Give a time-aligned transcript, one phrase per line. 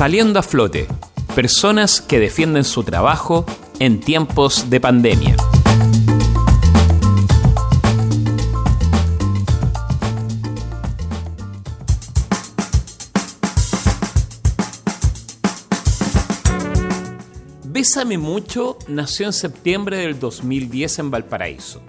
[0.00, 0.88] Saliendo a flote,
[1.34, 3.44] personas que defienden su trabajo
[3.80, 5.36] en tiempos de pandemia.
[17.64, 21.82] Bésame Mucho nació en septiembre del 2010 en Valparaíso.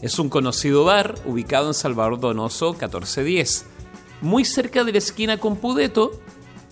[0.00, 3.66] Es un conocido bar ubicado en Salvador Donoso 1410,
[4.22, 6.18] muy cerca de la esquina con Pudeto,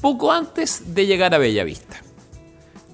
[0.01, 2.01] poco antes de llegar a Bellavista.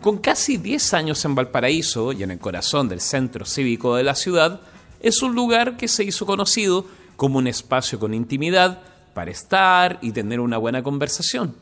[0.01, 4.15] Con casi 10 años en Valparaíso y en el corazón del centro cívico de la
[4.15, 4.61] ciudad,
[5.01, 6.85] es un lugar que se hizo conocido
[7.17, 8.83] como un espacio con intimidad
[9.15, 11.55] para estar y tener una buena conversación.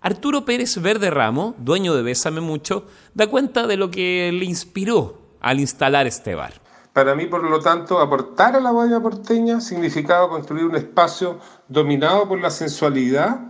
[0.00, 5.18] Arturo Pérez Verde Ramo, dueño de Bésame Mucho, da cuenta de lo que le inspiró
[5.40, 6.54] al instalar este bar.
[6.92, 12.26] Para mí, por lo tanto, aportar a la bohemia porteña significaba construir un espacio dominado
[12.28, 13.49] por la sensualidad,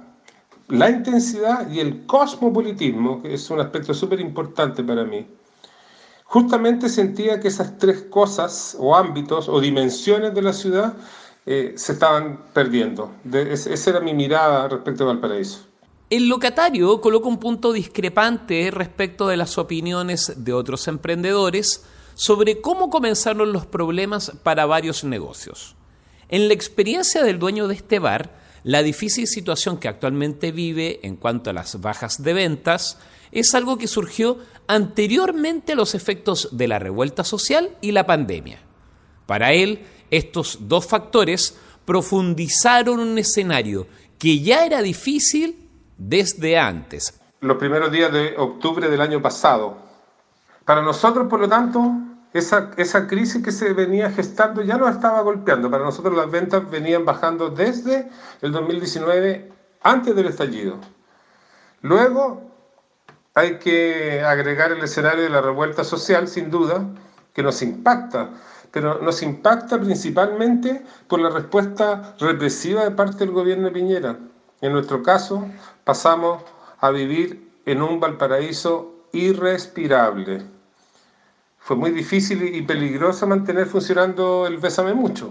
[0.71, 5.27] la intensidad y el cosmopolitismo, que es un aspecto súper importante para mí.
[6.25, 10.95] Justamente sentía que esas tres cosas o ámbitos o dimensiones de la ciudad
[11.45, 13.11] eh, se estaban perdiendo.
[13.33, 15.67] esa era mi mirada respecto a Valparaíso.
[16.11, 21.85] El locatario coloca un punto discrepante respecto de las opiniones de otros emprendedores
[22.15, 25.77] sobre cómo comenzaron los problemas para varios negocios.
[26.29, 28.31] En la experiencia del dueño de este bar,
[28.63, 32.99] la difícil situación que actualmente vive en cuanto a las bajas de ventas
[33.33, 38.61] es algo que surgió anteriormente a los efectos de la revuelta social y la pandemia.
[39.27, 43.87] Para él, estos dos factores profundizaron un escenario
[44.19, 47.19] que ya era difícil desde antes.
[47.41, 49.79] Los primeros días de octubre del año pasado.
[50.65, 51.81] Para nosotros, por lo tanto,
[52.33, 55.71] esa, esa crisis que se venía gestando ya nos estaba golpeando.
[55.71, 58.09] Para nosotros las ventas venían bajando desde
[58.41, 59.51] el 2019,
[59.83, 60.79] antes del estallido.
[61.83, 62.51] Luego
[63.35, 66.85] hay que agregar el escenario de la revuelta social, sin duda,
[67.33, 68.31] que nos impacta,
[68.71, 74.19] pero nos impacta principalmente por la respuesta represiva de parte del gobierno de Piñera.
[74.61, 75.49] En nuestro caso,
[75.85, 76.43] pasamos
[76.81, 80.60] a vivir en un Valparaíso irrespirable.
[81.61, 85.31] Fue muy difícil y peligroso mantener funcionando el Bésame Mucho.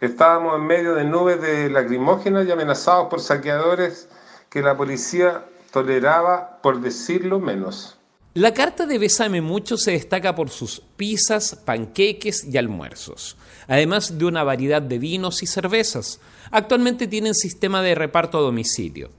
[0.00, 4.08] Estábamos en medio de nubes de lacrimógenas y amenazados por saqueadores
[4.48, 7.98] que la policía toleraba, por decirlo menos.
[8.34, 13.36] La carta de Bésame Mucho se destaca por sus pizzas, panqueques y almuerzos,
[13.66, 16.20] además de una variedad de vinos y cervezas.
[16.50, 19.10] Actualmente tienen sistema de reparto a domicilio.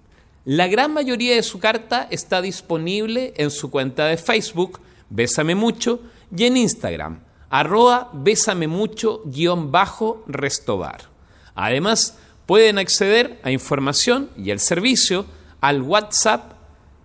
[0.46, 4.79] La gran mayoría de su carta está disponible en su cuenta de Facebook,
[5.09, 6.01] Bésame Mucho,
[6.35, 11.09] y en Instagram, arroba Bésame Mucho guion bajo Restobar.
[11.56, 15.25] Además, pueden acceder a información y el servicio
[15.62, 16.53] al WhatsApp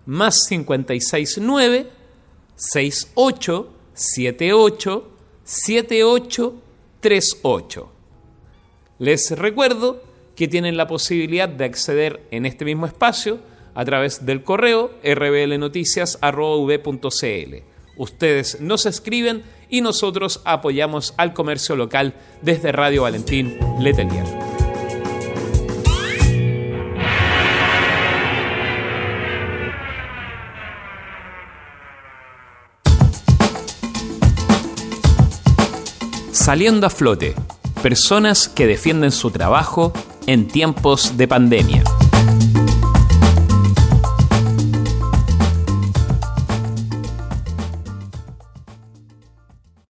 [0.05, 1.89] más 569
[2.55, 5.09] 68 78
[5.43, 6.61] 78
[6.99, 7.91] 38.
[8.99, 10.03] Les recuerdo
[10.35, 13.39] que tienen la posibilidad de acceder en este mismo espacio
[13.75, 17.72] a través del correo rblnoticias.v.cl.
[17.95, 24.25] Ustedes nos escriben y nosotros apoyamos al comercio local desde Radio Valentín Letelier.
[36.31, 37.35] Saliendo a flote,
[37.81, 39.93] personas que defienden su trabajo
[40.27, 41.83] en tiempos de pandemia.